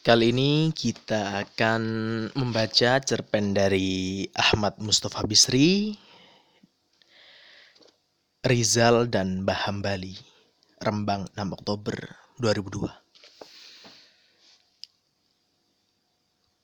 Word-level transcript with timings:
Kali 0.00 0.32
ini 0.32 0.72
kita 0.72 1.44
akan 1.44 1.82
membaca 2.32 2.96
cerpen 3.04 3.52
dari 3.52 4.24
Ahmad 4.32 4.80
Mustafa 4.80 5.20
Bisri, 5.28 5.92
Rizal 8.40 9.12
dan 9.12 9.44
Baham 9.44 9.84
Bali, 9.84 10.16
Rembang 10.80 11.28
6 11.36 11.52
Oktober 11.52 12.16
2002. 12.40 12.88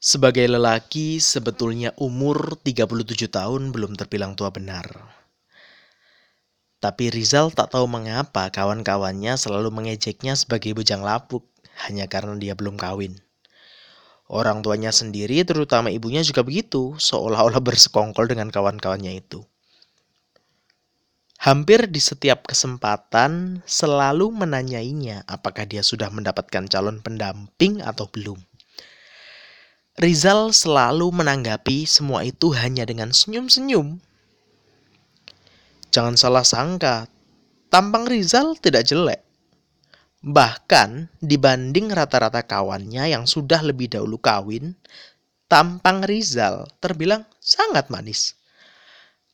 Sebagai 0.01 0.49
lelaki, 0.49 1.21
sebetulnya 1.21 1.93
umur 2.01 2.57
37 2.65 3.29
tahun 3.29 3.69
belum 3.69 4.01
terbilang 4.01 4.33
tua 4.33 4.49
benar. 4.49 4.89
Tapi 6.81 7.13
Rizal 7.13 7.53
tak 7.53 7.77
tahu 7.77 7.85
mengapa 7.85 8.49
kawan-kawannya 8.49 9.37
selalu 9.37 9.69
mengejeknya 9.69 10.33
sebagai 10.41 10.73
bujang 10.73 11.05
lapuk 11.05 11.45
hanya 11.85 12.09
karena 12.09 12.33
dia 12.41 12.57
belum 12.57 12.81
kawin. 12.81 13.26
Orang 14.27 14.63
tuanya 14.67 14.91
sendiri, 14.91 15.47
terutama 15.47 15.91
ibunya 15.91 16.23
juga 16.27 16.43
begitu, 16.43 16.99
seolah-olah 16.99 17.63
bersekongkol 17.63 18.27
dengan 18.27 18.51
kawan-kawannya 18.51 19.23
itu. 19.23 19.47
Hampir 21.39 21.87
di 21.87 22.03
setiap 22.03 22.49
kesempatan 22.51 23.63
selalu 23.69 24.35
menanyainya 24.35 25.23
apakah 25.31 25.63
dia 25.63 25.87
sudah 25.87 26.11
mendapatkan 26.11 26.67
calon 26.67 26.99
pendamping 27.05 27.79
atau 27.85 28.11
belum. 28.11 28.43
Rizal 29.95 30.51
selalu 30.51 31.09
menanggapi 31.15 31.87
semua 31.87 32.27
itu 32.27 32.51
hanya 32.51 32.83
dengan 32.83 33.15
senyum-senyum 33.15 34.03
Jangan 35.97 36.13
salah 36.13 36.45
sangka, 36.45 37.09
tampang 37.73 38.05
Rizal 38.05 38.53
tidak 38.61 38.85
jelek. 38.85 39.25
Bahkan 40.27 41.23
dibanding 41.23 41.95
rata-rata 41.95 42.43
kawannya 42.43 43.15
yang 43.15 43.31
sudah 43.31 43.63
lebih 43.63 43.95
dahulu 43.95 44.19
kawin, 44.19 44.75
tampang 45.47 46.03
Rizal 46.03 46.67
terbilang 46.83 47.23
sangat 47.39 47.87
manis. 47.95 48.35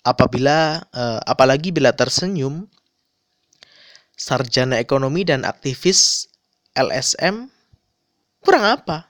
Apabila 0.04 0.84
eh, 0.92 1.20
apalagi 1.24 1.72
bila 1.72 1.96
tersenyum, 1.96 2.68
sarjana 4.12 4.76
ekonomi 4.76 5.24
dan 5.24 5.48
aktivis 5.48 6.28
LSM 6.76 7.48
kurang 8.44 8.64
apa? 8.68 9.08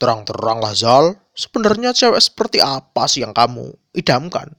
Terang-terang 0.00 0.64
Zal, 0.74 1.16
sebenarnya 1.36 1.94
cewek 1.94 2.18
seperti 2.18 2.58
apa 2.64 3.06
sih 3.06 3.22
yang 3.22 3.36
kamu 3.36 3.72
idamkan? 3.94 4.52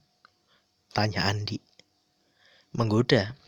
Tanya 0.95 1.27
Andi. 1.27 1.59
Menggoda. 2.71 3.44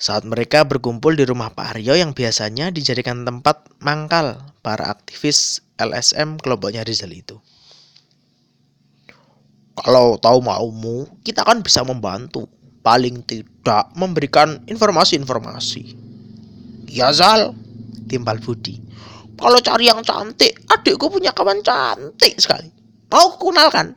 Saat 0.00 0.24
mereka 0.24 0.64
berkumpul 0.64 1.12
di 1.12 1.28
rumah 1.28 1.52
Pak 1.52 1.76
Aryo 1.76 1.92
yang 1.92 2.16
biasanya 2.16 2.72
dijadikan 2.72 3.20
tempat 3.28 3.68
mangkal 3.84 4.40
para 4.64 4.88
aktivis 4.88 5.60
LSM 5.76 6.40
kelompoknya 6.40 6.88
Rizal 6.88 7.12
itu. 7.12 7.36
Kalau 9.76 10.16
tahu 10.16 10.40
maumu, 10.40 11.04
kita 11.20 11.44
kan 11.44 11.60
bisa 11.60 11.84
membantu. 11.84 12.48
Paling 12.80 13.28
tidak 13.28 13.92
memberikan 13.92 14.64
informasi-informasi. 14.64 15.92
Ya 16.88 17.12
Zal, 17.12 17.52
timpal 18.08 18.40
Budi. 18.40 18.80
Kalau 19.36 19.60
cari 19.60 19.92
yang 19.92 20.00
cantik, 20.00 20.64
adikku 20.64 21.12
punya 21.12 21.36
kawan 21.36 21.60
cantik 21.60 22.40
sekali. 22.40 22.72
Mau 23.12 23.36
kenalkan? 23.36 23.92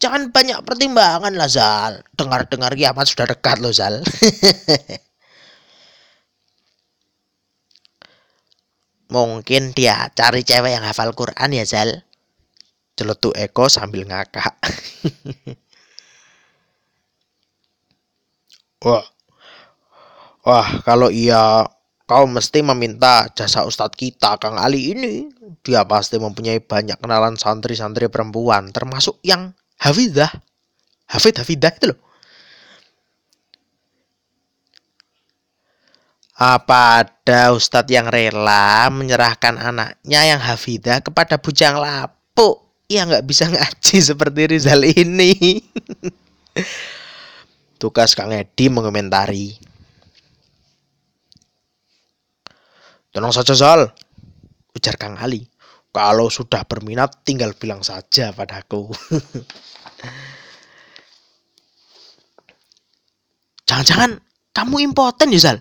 Jangan 0.00 0.32
banyak 0.32 0.64
pertimbangan 0.64 1.36
lah 1.36 1.50
Zal. 1.52 2.00
Dengar-dengar 2.16 2.72
kiamat 2.72 3.04
sudah 3.04 3.28
dekat 3.28 3.60
loh 3.60 3.68
Zal. 3.72 4.00
Mungkin 9.12 9.76
dia 9.76 10.08
cari 10.16 10.40
cewek 10.40 10.72
yang 10.72 10.88
hafal 10.88 11.12
Quran 11.12 11.52
ya 11.52 11.68
Zal. 11.68 12.00
Celetuk 12.96 13.36
Eko 13.36 13.68
sambil 13.68 14.08
ngakak. 14.08 14.56
Wah, 18.80 19.04
wah 20.40 20.80
kalau 20.88 21.12
iya 21.12 21.68
kau 22.08 22.24
mesti 22.24 22.64
meminta 22.64 23.28
jasa 23.36 23.68
ustadz 23.68 23.92
kita 23.92 24.40
Kang 24.40 24.56
Ali 24.56 24.96
ini. 24.96 25.28
Dia 25.60 25.84
pasti 25.84 26.16
mempunyai 26.16 26.64
banyak 26.64 26.96
kenalan 26.96 27.36
santri-santri 27.36 28.08
perempuan, 28.08 28.72
termasuk 28.72 29.20
yang 29.20 29.52
Hafidah. 29.80 30.28
Hafid, 31.10 31.40
Hafidah 31.40 31.72
itu 31.74 31.90
loh. 31.90 31.98
Apa 36.40 37.04
ada 37.04 37.52
ustadz 37.52 37.92
yang 37.92 38.08
rela 38.08 38.88
menyerahkan 38.88 39.60
anaknya 39.60 40.24
yang 40.24 40.40
hafidah 40.40 41.04
kepada 41.04 41.36
bujang 41.36 41.76
lapuk 41.76 42.64
yang 42.88 43.12
nggak 43.12 43.28
bisa 43.28 43.44
ngaji 43.44 43.96
seperti 44.08 44.40
Rizal 44.48 44.80
ini? 44.88 45.60
Tugas 47.80 48.16
Kang 48.16 48.32
Edi 48.32 48.72
mengomentari. 48.72 49.52
Tenang 53.12 53.36
saja 53.36 53.52
Zal, 53.52 53.92
ujar 54.72 54.96
Kang 54.96 55.20
Ali. 55.20 55.44
Kalau 55.90 56.30
sudah 56.30 56.62
berminat 56.66 57.26
tinggal 57.26 57.50
bilang 57.58 57.82
saja 57.82 58.30
padaku. 58.30 58.90
Jangan-jangan 63.70 64.22
kamu 64.54 64.90
impoten 64.90 65.30
ya, 65.34 65.38
Zal? 65.38 65.58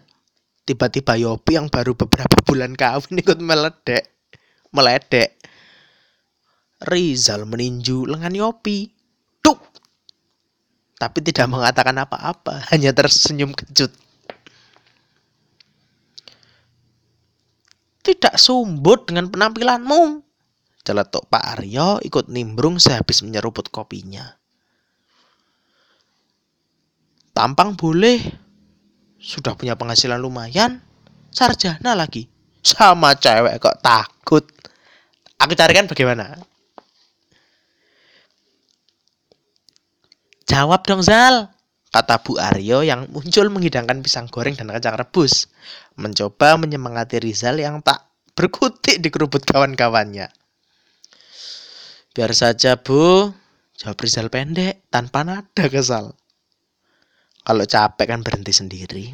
Tiba-tiba 0.65 1.17
Yopi 1.17 1.57
yang 1.57 1.69
baru 1.69 1.97
beberapa 1.97 2.37
bulan 2.47 2.77
kawin 2.77 3.21
ikut 3.21 3.41
meledek. 3.41 4.05
Meledek. 4.69 5.41
Rizal 6.85 7.49
meninju 7.49 8.05
lengan 8.05 8.33
Yopi. 8.33 8.89
Duk! 9.41 9.57
Tapi 10.97 11.25
tidak 11.25 11.49
mengatakan 11.49 11.97
apa-apa, 11.97 12.61
hanya 12.73 12.93
tersenyum 12.93 13.53
kejut. 13.53 13.89
Tidak 18.09 18.41
sumbut 18.41 19.05
dengan 19.05 19.29
penampilanmu. 19.29 20.25
Celetuk 20.81 21.29
Pak 21.29 21.61
Aryo 21.61 22.01
ikut 22.01 22.25
nimbrung 22.25 22.81
sehabis 22.81 23.21
menyeruput 23.21 23.69
kopinya. 23.69 24.25
Tampang 27.37 27.77
boleh. 27.77 28.17
Sudah 29.21 29.53
punya 29.53 29.77
penghasilan 29.77 30.17
lumayan. 30.17 30.81
Sarjana 31.29 31.93
lagi. 31.93 32.25
Sama 32.65 33.13
cewek 33.13 33.61
kok 33.61 33.77
takut. 33.85 34.49
Aku 35.37 35.53
carikan 35.53 35.85
bagaimana? 35.85 36.33
Jawab 40.49 40.81
dong 40.81 41.05
Zal, 41.05 41.53
kata 41.89 42.21
Bu 42.21 42.37
Aryo 42.37 42.85
yang 42.85 43.09
muncul 43.09 43.49
menghidangkan 43.49 44.05
pisang 44.05 44.29
goreng 44.29 44.53
dan 44.53 44.69
kacang 44.69 44.97
rebus. 44.97 45.49
Mencoba 45.97 46.55
menyemangati 46.55 47.19
Rizal 47.19 47.59
yang 47.59 47.81
tak 47.81 48.07
berkutik 48.37 49.01
di 49.01 49.09
kerubut 49.11 49.43
kawan-kawannya. 49.43 50.29
Biar 52.15 52.31
saja 52.31 52.79
bu, 52.79 53.33
jawab 53.75 53.97
Rizal 53.99 54.31
pendek 54.31 54.87
tanpa 54.93 55.25
nada 55.25 55.65
kesal. 55.67 56.15
Kalau 57.43 57.65
capek 57.65 58.05
kan 58.05 58.21
berhenti 58.21 58.53
sendiri. 58.53 59.05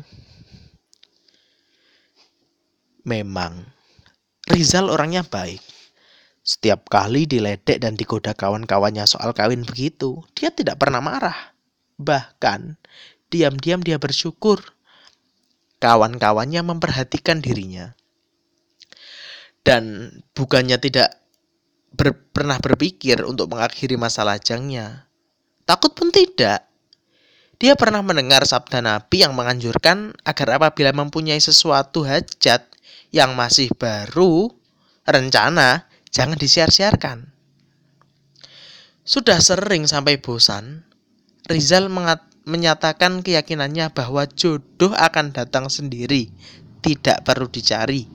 Memang, 3.05 3.63
Rizal 4.49 4.91
orangnya 4.91 5.23
baik. 5.23 5.61
Setiap 6.45 6.85
kali 6.85 7.25
diledek 7.25 7.81
dan 7.81 7.97
digoda 7.97 8.37
kawan-kawannya 8.37 9.09
soal 9.09 9.33
kawin 9.33 9.65
begitu, 9.65 10.21
dia 10.37 10.53
tidak 10.53 10.77
pernah 10.77 11.01
marah. 11.01 11.54
Bahkan, 11.95 12.75
diam-diam 13.31 13.79
dia 13.79 13.95
bersyukur 13.95 14.61
kawan-kawannya 15.79 16.61
memperhatikan 16.63 17.39
dirinya. 17.39 17.95
Dan 19.65 20.13
bukannya 20.37 20.77
tidak 20.77 21.25
ber, 21.95 22.13
pernah 22.31 22.61
berpikir 22.61 23.23
untuk 23.25 23.49
mengakhiri 23.49 23.97
masa 23.97 24.21
lajangnya. 24.21 25.09
Takut 25.65 25.95
pun 25.97 26.13
tidak. 26.13 26.69
Dia 27.55 27.73
pernah 27.79 28.03
mendengar 28.03 28.43
sabda 28.43 28.83
Nabi 28.83 29.23
yang 29.23 29.33
menganjurkan 29.33 30.13
agar 30.27 30.59
apabila 30.59 30.91
mempunyai 30.91 31.39
sesuatu 31.39 32.03
hajat 32.03 32.67
yang 33.15 33.33
masih 33.33 33.71
baru, 33.79 34.51
rencana, 35.07 35.87
jangan 36.11 36.35
disiar-siarkan. 36.35 37.31
Sudah 39.07 39.39
sering 39.39 39.87
sampai 39.87 40.19
bosan, 40.19 40.83
Rizal 41.45 41.93
menyatakan 42.45 43.21
keyakinannya 43.21 43.93
bahwa 43.93 44.25
jodoh 44.29 44.93
akan 44.93 45.33
datang 45.33 45.69
sendiri, 45.69 46.33
tidak 46.81 47.21
perlu 47.25 47.45
dicari. 47.49 48.09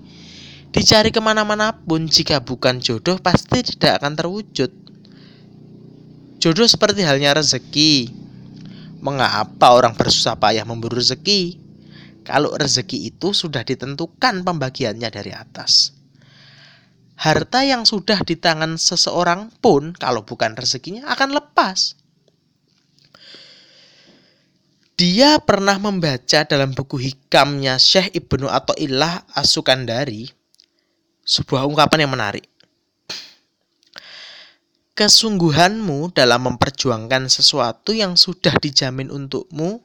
Dicari 0.71 1.11
ke 1.11 1.19
mana-mana 1.19 1.75
pun 1.75 2.06
jika 2.06 2.43
bukan 2.43 2.79
jodoh 2.79 3.19
pasti 3.19 3.62
tidak 3.62 4.03
akan 4.03 4.15
terwujud. 4.15 4.71
Jodoh 6.38 6.67
seperti 6.67 7.03
halnya 7.03 7.35
rezeki. 7.35 8.19
Mengapa 9.00 9.73
orang 9.73 9.97
bersusah 9.97 10.37
payah 10.37 10.69
memburu 10.69 11.00
rezeki? 11.00 11.71
kalau 12.31 12.55
rezeki 12.55 13.11
itu 13.11 13.33
sudah 13.33 13.65
ditentukan 13.65 14.44
pembagiannya 14.44 15.09
dari 15.11 15.33
atas. 15.35 15.97
Harta 17.21 17.67
yang 17.67 17.85
sudah 17.85 18.25
di 18.25 18.38
tangan 18.38 18.81
seseorang 18.81 19.53
pun 19.61 19.93
kalau 19.93 20.25
bukan 20.25 20.56
rezekinya 20.56 21.11
akan 21.12 21.37
lepas. 21.37 22.00
Dia 25.00 25.41
pernah 25.41 25.81
membaca 25.81 26.44
dalam 26.44 26.76
buku 26.76 27.00
hikamnya 27.00 27.81
Syekh 27.81 28.20
Ibnu 28.20 28.52
Athaillah 28.52 29.25
As-Sukandari 29.32 30.29
sebuah 31.25 31.64
ungkapan 31.64 32.05
yang 32.05 32.12
menarik. 32.12 32.44
Kesungguhanmu 34.93 36.12
dalam 36.12 36.52
memperjuangkan 36.52 37.32
sesuatu 37.32 37.97
yang 37.97 38.20
sudah 38.20 38.52
dijamin 38.61 39.08
untukmu 39.08 39.81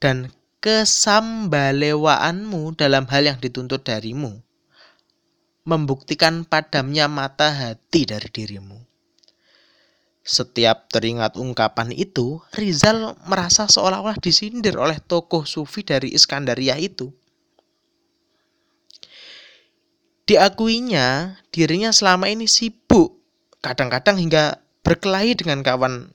dan 0.00 0.32
kesambalewaanmu 0.64 2.72
dalam 2.72 3.04
hal 3.12 3.28
yang 3.28 3.36
dituntut 3.36 3.84
darimu 3.84 4.40
membuktikan 5.68 6.48
padamnya 6.48 7.04
mata 7.04 7.52
hati 7.52 8.08
dari 8.08 8.32
dirimu. 8.32 8.95
Setiap 10.26 10.90
teringat 10.90 11.38
ungkapan 11.38 11.94
itu, 11.94 12.42
Rizal 12.50 13.14
merasa 13.30 13.70
seolah-olah 13.70 14.18
disindir 14.18 14.74
oleh 14.74 14.98
tokoh 14.98 15.46
sufi 15.46 15.86
dari 15.86 16.10
Iskandaria 16.10 16.74
itu. 16.82 17.14
Diakuinya, 20.26 21.38
dirinya 21.54 21.94
selama 21.94 22.26
ini 22.26 22.50
sibuk, 22.50 23.22
kadang-kadang 23.62 24.18
hingga 24.18 24.58
berkelahi 24.82 25.38
dengan 25.38 25.62
kawan 25.62 26.10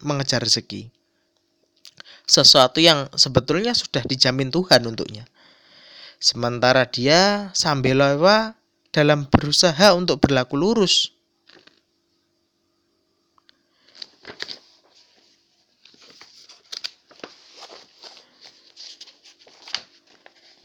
mengejar 0.00 0.40
rezeki. 0.40 0.88
Sesuatu 2.24 2.80
yang 2.80 3.12
sebetulnya 3.12 3.76
sudah 3.76 4.00
dijamin 4.08 4.48
Tuhan 4.48 4.88
untuknya. 4.88 5.28
Sementara 6.16 6.88
dia 6.88 7.52
sambil 7.52 8.00
lewa 8.00 8.56
dalam 8.96 9.28
berusaha 9.28 9.92
untuk 9.92 10.24
berlaku 10.24 10.56
lurus 10.56 11.12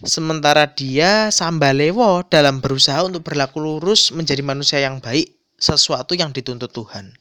Sementara 0.06 0.70
dia 0.70 1.34
Sambalewo 1.34 2.22
dalam 2.30 2.62
berusaha 2.62 3.02
untuk 3.02 3.26
berlaku 3.26 3.58
lurus 3.58 4.14
menjadi 4.14 4.46
manusia 4.46 4.78
yang 4.78 5.02
baik, 5.02 5.34
sesuatu 5.58 6.14
yang 6.14 6.30
dituntut 6.30 6.70
Tuhan. 6.70 7.18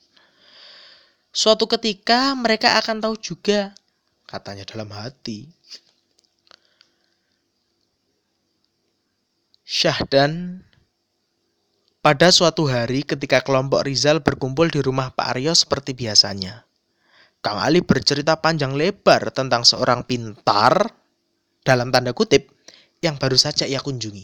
Suatu 1.32 1.64
ketika 1.64 2.36
mereka 2.36 2.76
akan 2.76 3.00
tahu 3.00 3.16
juga, 3.16 3.72
katanya 4.28 4.68
dalam 4.68 4.92
hati. 4.92 5.48
Syahdan 9.64 10.62
pada 12.06 12.30
suatu 12.30 12.70
hari 12.70 13.02
ketika 13.02 13.42
kelompok 13.42 13.82
Rizal 13.82 14.22
berkumpul 14.22 14.70
di 14.70 14.78
rumah 14.78 15.10
Pak 15.10 15.26
Aryo 15.26 15.50
seperti 15.58 15.90
biasanya. 15.90 16.62
Kang 17.42 17.58
Ali 17.58 17.82
bercerita 17.82 18.38
panjang 18.38 18.78
lebar 18.78 19.34
tentang 19.34 19.66
seorang 19.66 20.06
pintar, 20.06 20.86
dalam 21.66 21.90
tanda 21.90 22.14
kutip, 22.14 22.46
yang 23.02 23.18
baru 23.18 23.34
saja 23.34 23.66
ia 23.66 23.82
kunjungi. 23.82 24.22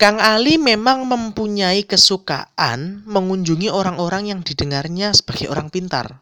Kang 0.00 0.24
Ali 0.24 0.56
memang 0.56 1.04
mempunyai 1.04 1.84
kesukaan 1.84 3.04
mengunjungi 3.04 3.68
orang-orang 3.68 4.32
yang 4.32 4.40
didengarnya 4.40 5.12
sebagai 5.12 5.52
orang 5.52 5.68
pintar. 5.68 6.16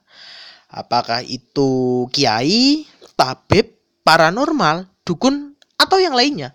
Apakah 0.67 1.23
itu 1.23 2.03
kiai, 2.11 2.83
tabib, 3.15 3.79
paranormal, 4.03 4.91
dukun, 5.07 5.55
atau 5.79 6.03
yang 6.03 6.19
lainnya. 6.19 6.51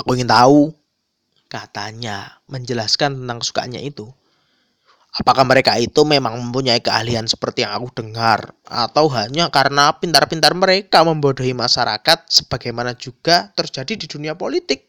Aku 0.00 0.16
ingin 0.16 0.32
tahu, 0.32 0.72
katanya 1.52 2.40
menjelaskan 2.48 3.24
tentang 3.24 3.44
kesukaannya 3.44 3.84
itu. 3.84 4.08
Apakah 5.12 5.44
mereka 5.44 5.76
itu 5.76 6.08
memang 6.08 6.40
mempunyai 6.40 6.80
keahlian 6.80 7.28
seperti 7.28 7.68
yang 7.68 7.76
aku 7.76 7.92
dengar, 7.92 8.56
atau 8.64 9.12
hanya 9.12 9.52
karena 9.52 9.92
pintar-pintar 10.00 10.56
mereka 10.56 11.04
membodohi 11.04 11.52
masyarakat, 11.52 12.32
sebagaimana 12.32 12.96
juga 12.96 13.52
terjadi 13.52 13.92
di 14.00 14.06
dunia 14.08 14.32
politik? 14.32 14.88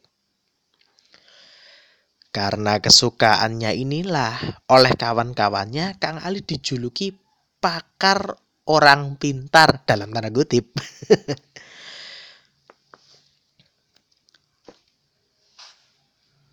Karena 2.31 2.79
kesukaannya 2.79 3.75
inilah, 3.75 4.63
oleh 4.71 4.95
kawan-kawannya, 4.95 5.99
Kang 5.99 6.23
Ali 6.23 6.39
dijuluki 6.39 7.11
pakar 7.59 8.39
orang 8.63 9.19
pintar 9.19 9.83
dalam 9.83 10.15
tanda 10.15 10.31
kutip. 10.31 10.71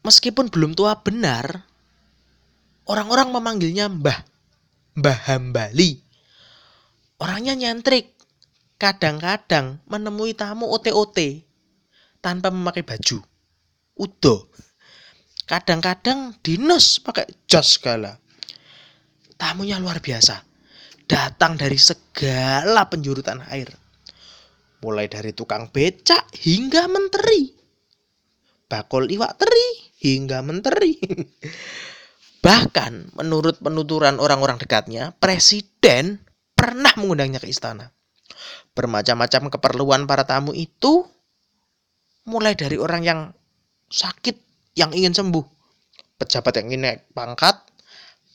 Meskipun 0.01 0.49
belum 0.49 0.73
tua 0.73 0.97
benar, 1.01 1.71
Orang-orang 2.91 3.31
memanggilnya 3.31 3.87
Mbah. 3.87 4.19
Mbah 4.99 5.19
Hambali. 5.31 6.03
Orangnya 7.23 7.55
nyentrik. 7.55 8.19
Kadang-kadang 8.83 9.79
menemui 9.87 10.35
tamu 10.35 10.67
OT-OT 10.67 11.47
tanpa 12.19 12.51
memakai 12.51 12.83
baju. 12.83 13.23
Udo. 13.95 14.51
Kadang-kadang 15.47 16.35
dinas 16.43 16.99
pakai 16.99 17.31
jas 17.47 17.79
segala. 17.79 18.19
Tamunya 19.39 19.79
luar 19.79 20.03
biasa. 20.03 20.43
Datang 21.07 21.55
dari 21.55 21.79
segala 21.79 22.91
penjuru 22.91 23.23
tanah 23.23 23.55
air. 23.55 23.71
Mulai 24.83 25.07
dari 25.07 25.31
tukang 25.31 25.71
becak 25.71 26.27
hingga 26.43 26.91
menteri. 26.91 27.55
Bakul 28.67 29.07
iwak 29.15 29.39
teri 29.39 29.80
hingga 30.01 30.41
menteri. 30.41 30.97
Bahkan 32.47 33.21
menurut 33.21 33.61
penuturan 33.61 34.17
orang-orang 34.17 34.57
dekatnya, 34.57 35.13
presiden 35.21 36.25
pernah 36.57 36.91
mengundangnya 36.97 37.37
ke 37.37 37.53
istana. 37.53 37.93
Bermacam-macam 38.73 39.53
keperluan 39.53 40.09
para 40.09 40.25
tamu 40.25 40.57
itu 40.57 41.05
mulai 42.25 42.57
dari 42.57 42.81
orang 42.81 43.05
yang 43.05 43.21
sakit 43.93 44.41
yang 44.73 44.97
ingin 44.97 45.13
sembuh, 45.13 45.45
pejabat 46.17 46.63
yang 46.63 46.67
ingin 46.73 46.83
naik 46.89 47.01
pangkat, 47.13 47.61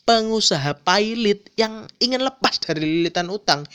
pengusaha 0.05 0.77
pilot 0.85 1.49
yang 1.57 1.89
ingin 1.97 2.21
lepas 2.21 2.61
dari 2.61 2.85
lilitan 2.85 3.33
utang, 3.33 3.65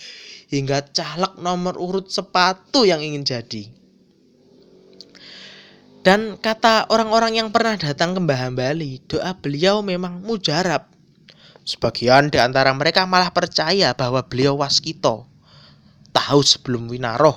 hingga 0.46 0.86
caleg 0.94 1.34
nomor 1.42 1.74
urut 1.74 2.06
sepatu 2.06 2.86
yang 2.86 3.02
ingin 3.02 3.26
jadi. 3.26 3.79
Dan 6.00 6.40
kata 6.40 6.88
orang-orang 6.88 7.36
yang 7.36 7.48
pernah 7.52 7.76
datang 7.76 8.16
ke 8.16 8.20
Mbah 8.24 8.48
Hambali, 8.48 9.04
doa 9.04 9.36
beliau 9.36 9.84
memang 9.84 10.24
mujarab. 10.24 10.88
Sebagian 11.60 12.32
di 12.32 12.40
antara 12.40 12.72
mereka 12.72 13.04
malah 13.04 13.28
percaya 13.36 13.92
bahwa 13.92 14.24
beliau 14.24 14.56
waskito. 14.56 15.28
Tahu 16.16 16.40
sebelum 16.40 16.88
winaroh. 16.88 17.36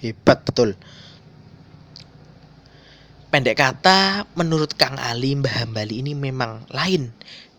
Hebat 0.00 0.48
betul. 0.48 0.80
Pendek 3.28 3.60
kata, 3.60 4.24
menurut 4.32 4.72
Kang 4.74 4.96
Ali, 4.96 5.36
Mbah 5.36 5.62
Hambali 5.62 6.00
ini 6.00 6.16
memang 6.16 6.64
lain 6.72 7.12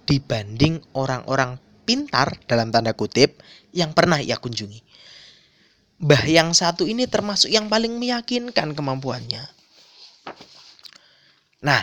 dibanding 0.10 0.82
orang-orang 0.98 1.62
pintar 1.86 2.36
dalam 2.50 2.74
tanda 2.74 2.98
kutip 2.98 3.39
yang 3.72 3.94
pernah 3.94 4.18
ia 4.18 4.41
kunjungi. 4.41 4.82
Mbah 6.01 6.25
yang 6.25 6.50
satu 6.58 6.89
ini 6.89 7.05
termasuk 7.05 7.53
yang 7.53 7.70
paling 7.70 7.93
meyakinkan 8.01 8.74
kemampuannya. 8.74 9.46
Nah, 11.62 11.81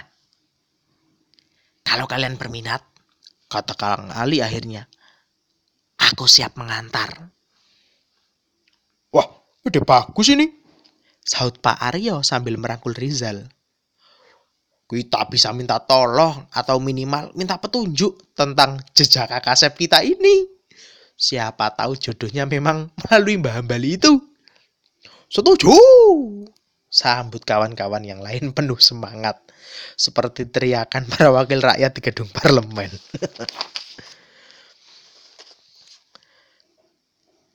kalau 1.87 2.11
kalian 2.11 2.35
berminat, 2.35 2.83
kata 3.47 3.79
Kang 3.79 4.11
Ali 4.11 4.43
akhirnya, 4.43 4.91
aku 6.03 6.27
siap 6.27 6.59
mengantar. 6.59 7.31
Wah, 9.15 9.29
udah 9.63 9.83
bagus 9.87 10.35
ini. 10.35 10.51
Saut 11.23 11.63
Pak 11.63 11.79
Aryo 11.79 12.27
sambil 12.27 12.59
merangkul 12.59 12.99
Rizal. 12.99 13.47
Kita 14.89 15.31
bisa 15.31 15.55
minta 15.55 15.79
tolong 15.79 16.49
atau 16.51 16.83
minimal 16.83 17.31
minta 17.39 17.61
petunjuk 17.61 18.35
tentang 18.35 18.83
jejak 18.97 19.31
kakak 19.31 19.79
kita 19.79 20.03
ini. 20.03 20.58
Siapa 21.19 21.75
tahu 21.75 21.99
jodohnya 21.99 22.47
memang 22.47 22.89
melalui 23.03 23.43
Mbah 23.43 23.59
Hambali 23.59 23.99
itu. 23.99 24.23
Setuju. 25.27 25.75
Sambut 26.87 27.43
kawan-kawan 27.43 28.07
yang 28.07 28.23
lain 28.23 28.51
penuh 28.57 28.79
semangat. 28.79 29.43
Seperti 29.99 30.47
teriakan 30.47 31.05
para 31.11 31.35
wakil 31.35 31.59
rakyat 31.59 31.91
di 31.91 32.01
gedung 32.01 32.31
parlemen. 32.31 32.95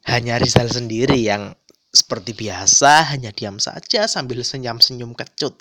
hanya 0.03 0.37
Rizal 0.37 0.69
sendiri 0.69 1.25
yang 1.25 1.57
seperti 1.89 2.37
biasa 2.37 3.15
hanya 3.15 3.33
diam 3.33 3.57
saja 3.57 4.05
sambil 4.05 4.45
senyum-senyum 4.45 5.17
kecut. 5.17 5.57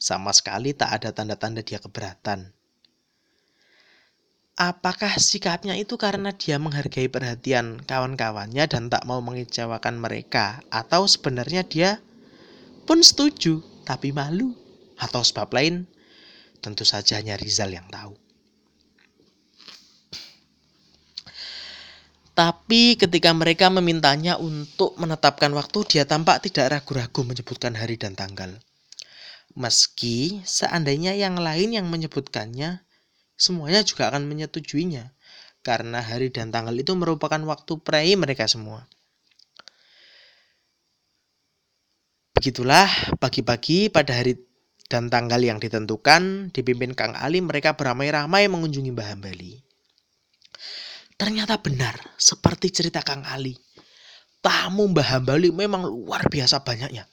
Sama 0.00 0.32
sekali 0.32 0.72
tak 0.72 1.02
ada 1.02 1.12
tanda-tanda 1.12 1.60
dia 1.60 1.76
keberatan. 1.82 2.53
Apakah 4.54 5.18
sikapnya 5.18 5.74
itu 5.74 5.98
karena 5.98 6.30
dia 6.30 6.62
menghargai 6.62 7.10
perhatian 7.10 7.82
kawan-kawannya 7.82 8.70
dan 8.70 8.86
tak 8.86 9.02
mau 9.02 9.18
mengecewakan 9.18 9.98
mereka? 9.98 10.62
Atau 10.70 11.10
sebenarnya 11.10 11.66
dia 11.66 11.98
pun 12.86 13.02
setuju 13.02 13.58
tapi 13.82 14.14
malu? 14.14 14.54
Atau 14.94 15.26
sebab 15.26 15.50
lain? 15.50 15.90
Tentu 16.62 16.86
saja 16.86 17.18
hanya 17.18 17.34
Rizal 17.34 17.74
yang 17.74 17.90
tahu. 17.90 18.14
Tapi 22.38 22.94
ketika 22.94 23.34
mereka 23.34 23.66
memintanya 23.74 24.38
untuk 24.38 24.94
menetapkan 25.02 25.50
waktu, 25.50 25.82
dia 25.82 26.06
tampak 26.06 26.46
tidak 26.46 26.78
ragu-ragu 26.78 27.26
menyebutkan 27.26 27.74
hari 27.74 27.98
dan 27.98 28.14
tanggal. 28.14 28.54
Meski 29.58 30.46
seandainya 30.46 31.18
yang 31.18 31.38
lain 31.42 31.74
yang 31.74 31.90
menyebutkannya, 31.90 32.83
semuanya 33.34 33.82
juga 33.82 34.10
akan 34.10 34.26
menyetujuinya 34.26 35.14
karena 35.64 36.04
hari 36.04 36.28
dan 36.28 36.52
tanggal 36.52 36.76
itu 36.76 36.92
merupakan 36.92 37.40
waktu 37.48 37.72
prei 37.80 38.14
mereka 38.14 38.44
semua. 38.44 38.84
Begitulah 42.36 43.16
pagi-pagi 43.16 43.88
pada 43.88 44.20
hari 44.20 44.36
dan 44.84 45.08
tanggal 45.08 45.40
yang 45.40 45.56
ditentukan 45.56 46.52
dipimpin 46.52 46.92
Kang 46.92 47.16
Ali 47.16 47.40
mereka 47.40 47.72
beramai-ramai 47.72 48.44
mengunjungi 48.52 48.92
Mbah 48.92 49.16
Hambali. 49.16 49.64
Ternyata 51.16 51.56
benar 51.64 51.96
seperti 52.20 52.68
cerita 52.68 53.00
Kang 53.00 53.24
Ali. 53.24 53.56
Tamu 54.44 54.92
Mbah 54.92 55.16
Hambali 55.16 55.48
memang 55.48 55.88
luar 55.88 56.28
biasa 56.28 56.60
banyaknya. 56.60 57.08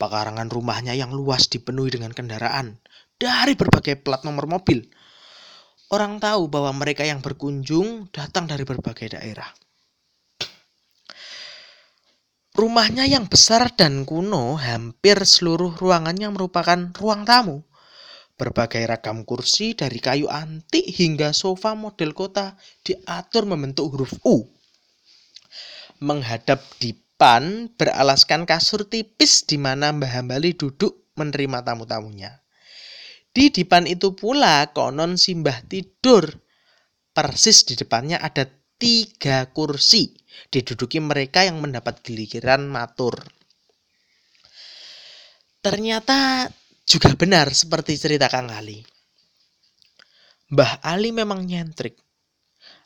Pekarangan 0.00 0.48
rumahnya 0.48 0.96
yang 0.96 1.12
luas 1.12 1.52
dipenuhi 1.52 1.92
dengan 1.92 2.16
kendaraan 2.16 2.80
dari 3.20 3.52
berbagai 3.52 4.00
plat 4.00 4.24
nomor 4.24 4.48
mobil 4.48 4.80
Orang 5.92 6.16
tahu 6.24 6.48
bahwa 6.48 6.72
mereka 6.72 7.04
yang 7.04 7.20
berkunjung 7.20 8.08
datang 8.08 8.48
dari 8.48 8.64
berbagai 8.64 9.12
daerah. 9.12 9.52
Rumahnya 12.52 13.08
yang 13.08 13.28
besar 13.28 13.72
dan 13.76 14.08
kuno, 14.08 14.56
hampir 14.56 15.20
seluruh 15.24 15.76
ruangannya 15.76 16.32
merupakan 16.32 16.92
ruang 16.96 17.28
tamu. 17.28 17.64
Berbagai 18.36 18.84
ragam 18.88 19.24
kursi 19.24 19.72
dari 19.72 20.00
kayu 20.00 20.28
antik 20.32 20.84
hingga 20.84 21.36
sofa 21.36 21.72
model 21.72 22.12
kota 22.16 22.56
diatur 22.84 23.48
membentuk 23.48 23.92
huruf 23.92 24.16
U. 24.24 24.48
Menghadap 26.00 26.60
dipan 26.76 27.72
beralaskan 27.72 28.44
kasur 28.44 28.84
tipis 28.84 29.48
di 29.48 29.56
mana 29.56 29.92
Mbah 29.92 30.20
Hambali 30.20 30.52
duduk 30.52 31.08
menerima 31.16 31.64
tamu-tamunya. 31.64 32.41
Di 33.32 33.48
depan 33.48 33.88
itu 33.88 34.12
pula 34.12 34.68
konon 34.76 35.16
simbah 35.16 35.64
tidur. 35.64 36.28
Persis 37.16 37.64
di 37.64 37.80
depannya 37.80 38.20
ada 38.20 38.44
tiga 38.76 39.48
kursi. 39.48 40.12
Diduduki 40.52 41.00
mereka 41.00 41.40
yang 41.40 41.64
mendapat 41.64 42.04
giliran 42.04 42.68
matur. 42.68 43.16
Ternyata 45.64 46.48
juga 46.84 47.16
benar 47.16 47.48
seperti 47.56 47.96
cerita 47.96 48.28
Kang 48.28 48.52
Ali. 48.52 48.84
Mbah 50.52 50.84
Ali 50.84 51.16
memang 51.16 51.48
nyentrik. 51.48 51.96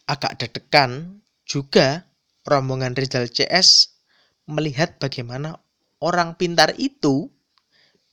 Agak 0.07 0.39
deg-degan 0.39 1.23
juga 1.43 2.07
rombongan 2.47 2.95
Rizal 2.95 3.27
CS 3.27 3.99
melihat 4.47 5.03
bagaimana 5.03 5.59
orang 5.99 6.39
pintar 6.39 6.79
itu 6.79 7.27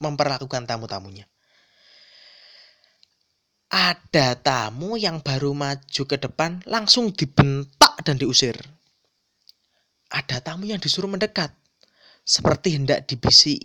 memperlakukan 0.01 0.65
tamu-tamunya 0.65 1.29
ada 3.73 4.37
tamu 4.37 5.01
yang 5.01 5.17
baru 5.25 5.57
maju 5.57 6.03
ke 6.05 6.17
depan 6.21 6.61
langsung 6.69 7.09
dibentak 7.09 8.05
dan 8.05 8.21
diusir. 8.21 8.53
Ada 10.13 10.45
tamu 10.45 10.69
yang 10.69 10.77
disuruh 10.77 11.09
mendekat, 11.09 11.49
seperti 12.21 12.77
hendak 12.77 13.09
dibisi. 13.09 13.57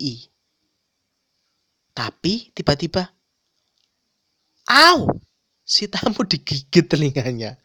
Tapi 1.93 2.49
tiba-tiba, 2.57 3.05
aw, 4.65 5.05
si 5.61 5.85
tamu 5.85 6.25
digigit 6.25 6.89
telinganya. 6.89 7.61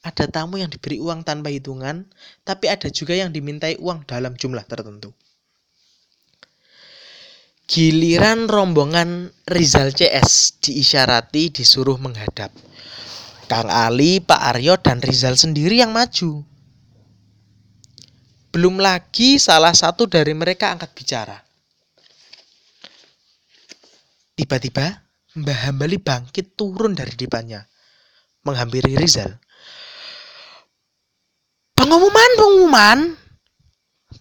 Ada 0.00 0.24
tamu 0.24 0.56
yang 0.56 0.72
diberi 0.72 0.96
uang 1.04 1.20
tanpa 1.20 1.52
hitungan, 1.52 2.08
tapi 2.48 2.72
ada 2.72 2.88
juga 2.88 3.12
yang 3.12 3.28
dimintai 3.28 3.76
uang 3.76 4.08
dalam 4.08 4.40
jumlah 4.40 4.64
tertentu. 4.64 5.12
Giliran 7.68 8.48
rombongan 8.48 9.28
Rizal 9.44 9.92
CS 9.92 10.56
diisyarati 10.64 11.52
disuruh 11.52 12.00
menghadap. 12.00 12.48
Kang 13.44 13.68
Ali, 13.68 14.24
Pak 14.24 14.40
Aryo, 14.56 14.80
dan 14.80 15.04
Rizal 15.04 15.36
sendiri 15.36 15.76
yang 15.84 15.92
maju. 15.92 16.48
Belum 18.48 18.80
lagi 18.80 19.36
salah 19.36 19.76
satu 19.76 20.08
dari 20.08 20.32
mereka 20.32 20.72
angkat 20.72 20.96
bicara. 20.96 21.36
Tiba-tiba 24.32 25.04
Mbah 25.36 25.68
Hambali 25.68 26.00
bangkit 26.00 26.56
turun 26.56 26.96
dari 26.96 27.12
depannya. 27.20 27.68
Menghampiri 28.48 28.96
Rizal. 28.96 29.36
Pengumuman, 31.76 32.30
pengumuman, 32.40 32.98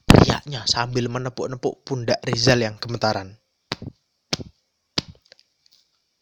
teriaknya 0.07 0.63
sambil 0.63 1.11
menepuk-nepuk 1.11 1.83
pundak 1.83 2.23
Rizal 2.23 2.63
yang 2.63 2.79
gemetaran. 2.79 3.35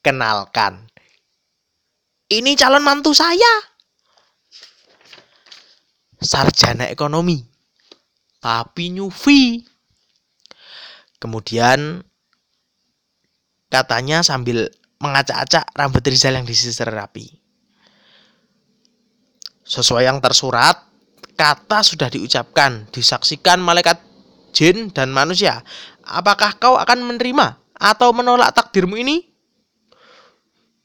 Kenalkan, 0.01 0.85
ini 2.29 2.57
calon 2.57 2.81
mantu 2.81 3.13
saya. 3.13 3.77
Sarjana 6.17 6.89
ekonomi, 6.89 7.45
tapi 8.41 8.89
nyufi. 8.89 9.61
Kemudian 11.21 12.01
katanya 13.69 14.25
sambil 14.25 14.73
mengacak-acak 14.97 15.69
rambut 15.77 16.01
Rizal 16.01 16.37
yang 16.37 16.49
disisir 16.49 16.89
rapi. 16.89 17.29
Sesuai 19.65 20.05
yang 20.05 20.21
tersurat, 20.21 20.81
kata 21.35 21.83
sudah 21.83 22.07
diucapkan, 22.07 22.87
disaksikan 22.89 23.59
malaikat 23.59 23.99
jin 24.55 24.89
dan 24.95 25.11
manusia. 25.11 25.61
Apakah 26.01 26.55
kau 26.55 26.79
akan 26.79 27.03
menerima 27.03 27.59
atau 27.75 28.15
menolak 28.15 28.55
takdirmu 28.55 28.95
ini? 28.95 29.27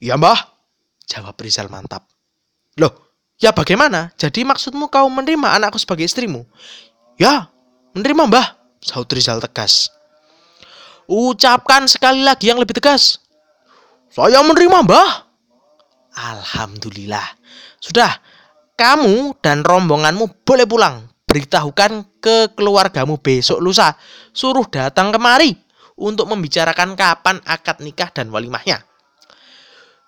Ya 0.03 0.19
mbah, 0.19 0.37
jawab 1.07 1.39
Rizal 1.39 1.71
mantap. 1.71 2.05
Loh, 2.75 3.15
ya 3.39 3.55
bagaimana? 3.55 4.11
Jadi 4.19 4.43
maksudmu 4.43 4.91
kau 4.91 5.07
menerima 5.07 5.55
anakku 5.55 5.79
sebagai 5.79 6.09
istrimu? 6.09 6.43
Ya, 7.15 7.47
menerima 7.95 8.27
mbah, 8.27 8.47
sahut 8.81 9.07
Rizal 9.13 9.39
tegas. 9.39 9.93
Ucapkan 11.05 11.85
sekali 11.85 12.23
lagi 12.25 12.49
yang 12.49 12.57
lebih 12.57 12.75
tegas. 12.75 13.19
Saya 14.11 14.43
menerima 14.43 14.83
mbah. 14.83 15.27
Alhamdulillah. 16.11 17.39
Sudah, 17.79 18.19
kamu 18.81 19.37
dan 19.45 19.61
rombonganmu 19.61 20.41
boleh 20.41 20.65
pulang. 20.65 21.05
Beritahukan 21.29 22.17
ke 22.17 22.57
keluargamu 22.57 23.21
besok 23.21 23.61
lusa. 23.61 23.93
Suruh 24.33 24.65
datang 24.65 25.13
kemari 25.13 25.53
untuk 26.01 26.25
membicarakan 26.25 26.97
kapan 26.97 27.37
akad 27.45 27.79
nikah 27.85 28.09
dan 28.09 28.33
walimahnya. 28.33 28.81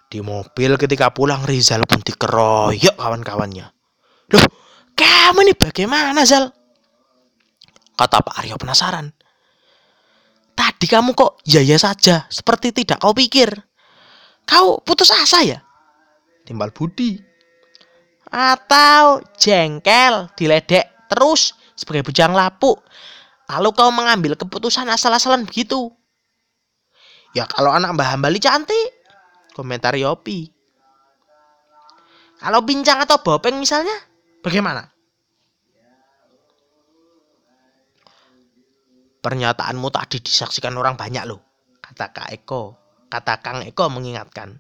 Di 0.10 0.20
mobil 0.26 0.74
ketika 0.82 1.14
pulang 1.14 1.46
Rizal 1.46 1.86
pun 1.86 2.02
dikeroyok 2.02 2.98
kawan-kawannya. 2.98 3.66
Loh, 4.34 4.46
kamu 4.98 5.46
ini 5.46 5.54
bagaimana 5.54 6.26
Zal? 6.26 6.50
Kata 7.94 8.26
Pak 8.26 8.42
Aryo 8.42 8.58
penasaran. 8.58 9.14
Tadi 10.54 10.86
kamu 10.86 11.14
kok 11.14 11.42
ya-ya 11.46 11.78
saja, 11.78 12.26
seperti 12.30 12.74
tidak 12.74 13.02
kau 13.02 13.14
pikir. 13.14 13.54
Kau 14.46 14.82
putus 14.82 15.10
asa 15.14 15.42
ya? 15.46 15.62
Timbal 16.44 16.76
Budi 16.76 17.33
atau 18.34 19.22
jengkel, 19.38 20.26
diledek 20.34 20.90
terus 21.06 21.54
sebagai 21.78 22.10
bujang 22.10 22.34
lapuk. 22.34 22.82
Lalu 23.46 23.70
kau 23.78 23.94
mengambil 23.94 24.34
keputusan 24.34 24.90
asal-asalan 24.90 25.46
begitu. 25.46 25.94
Ya 27.38 27.46
kalau 27.46 27.70
anak 27.70 27.94
Mbah 27.94 28.18
Hambali 28.18 28.42
cantik, 28.42 29.06
komentar 29.54 29.94
Yopi. 29.94 30.50
Kalau 32.42 32.66
bincang 32.66 32.98
atau 33.06 33.22
bopeng 33.22 33.62
misalnya, 33.62 33.94
bagaimana? 34.42 34.90
Pernyataanmu 39.24 39.88
tadi 39.88 40.20
disaksikan 40.20 40.76
orang 40.76 41.00
banyak 41.00 41.24
loh, 41.24 41.40
kata 41.80 42.12
Kak 42.12 42.30
Eko. 42.34 42.76
Kata 43.08 43.40
Kang 43.40 43.64
Eko 43.64 43.88
mengingatkan. 43.88 44.60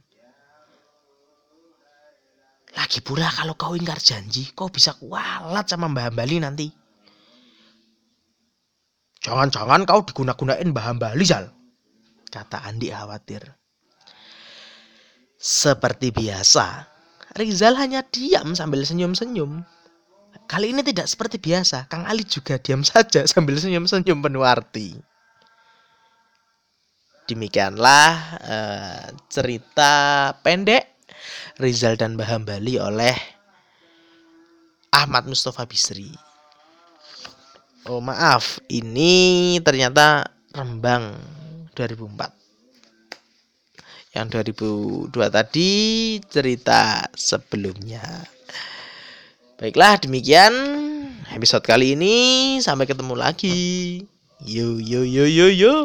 Lagi 2.93 3.09
pula 3.09 3.25
kalau 3.25 3.57
kau 3.57 3.73
ingkar 3.73 3.97
janji, 3.97 4.53
kau 4.53 4.69
bisa 4.69 4.93
kualat 4.93 5.65
sama 5.65 5.89
Mbah 5.89 6.13
Bali 6.13 6.37
nanti. 6.37 6.69
Jangan-jangan 9.17 9.81
kau 9.89 10.05
diguna-gunain 10.05 10.69
Mbah 10.69 11.01
Bali, 11.01 11.25
Zal. 11.25 11.49
Kata 12.29 12.61
Andi 12.69 12.93
khawatir. 12.93 13.49
Seperti 15.41 16.13
biasa, 16.13 16.85
Rizal 17.33 17.81
hanya 17.81 18.05
diam 18.05 18.53
sambil 18.53 18.85
senyum-senyum. 18.85 19.65
Kali 20.45 20.69
ini 20.69 20.85
tidak 20.85 21.09
seperti 21.09 21.41
biasa, 21.41 21.89
Kang 21.89 22.05
Ali 22.05 22.21
juga 22.29 22.61
diam 22.61 22.85
saja 22.93 23.25
sambil 23.25 23.57
senyum-senyum 23.57 24.21
penuh 24.21 24.45
arti. 24.45 24.93
Demikianlah 27.25 28.37
uh, 28.37 29.05
cerita 29.33 30.29
pendek 30.45 30.92
Rizal 31.61 31.99
dan 31.99 32.15
Baham 32.17 32.43
Bali 32.47 32.79
oleh 32.79 33.13
Ahmad 34.93 35.25
Mustafa 35.25 35.65
Bisri. 35.65 36.11
Oh 37.89 37.99
maaf, 37.99 38.63
ini 38.71 39.57
ternyata 39.59 40.23
Rembang 40.55 41.17
2004. 41.75 42.43
Yang 44.13 44.27
2002 45.09 45.09
tadi 45.33 45.71
cerita 46.29 47.09
sebelumnya. 47.17 48.05
Baiklah, 49.57 49.97
demikian 49.97 50.53
episode 51.33 51.65
kali 51.65 51.97
ini. 51.97 52.15
Sampai 52.61 52.85
ketemu 52.85 53.17
lagi. 53.17 54.05
Yo 54.45 54.77
yo 54.77 55.01
yo 55.01 55.25
yo 55.25 55.49
yo. 55.49 55.75